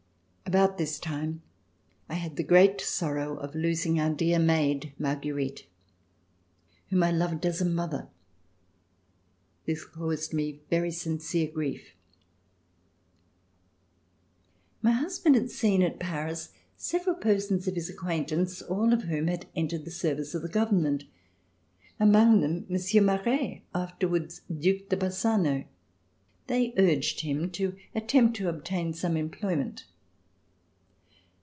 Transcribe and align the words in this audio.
About 0.43 0.77
this 0.77 0.99
time 0.99 1.43
I 2.09 2.15
had 2.15 2.35
the 2.35 2.43
great 2.43 2.81
sorrow 2.81 3.37
of 3.37 3.55
losing 3.55 4.01
our 4.01 4.09
dear 4.13 4.37
maid. 4.37 4.91
Marguerite, 4.99 5.65
whom 6.89 7.03
I 7.03 7.11
loved 7.11 7.45
as 7.45 7.61
a 7.61 7.65
mother. 7.65 8.09
This 9.65 9.85
caused 9.85 10.33
me 10.33 10.59
very 10.69 10.91
sincere 10.91 11.49
grief. 11.49 11.93
LIFE 14.83 14.83
AT 14.83 14.83
LE 14.83 14.83
BOLILH 14.83 14.83
My 14.83 14.91
husband 14.99 15.35
had 15.35 15.49
seen 15.51 15.81
at 15.83 16.01
Paris 16.01 16.49
several 16.75 17.15
persons 17.15 17.65
of 17.69 17.75
his 17.75 17.89
acquaintance, 17.89 18.61
all 18.61 18.91
of 18.91 19.03
whom 19.03 19.27
had 19.27 19.45
entered 19.55 19.85
the 19.85 19.91
service 19.91 20.35
of 20.35 20.41
the 20.41 20.49
government, 20.49 21.05
among 21.97 22.41
them, 22.41 22.65
Monsieur 22.67 23.01
Maret, 23.01 23.61
afterwards 23.73 24.41
Due 24.53 24.81
de 24.85 24.97
Bassano. 24.97 25.63
They 26.47 26.73
urged 26.77 27.21
him 27.21 27.49
to 27.51 27.77
attempt 27.95 28.35
to 28.35 28.49
obtain 28.49 28.91
some 28.91 29.15
employment. 29.15 29.85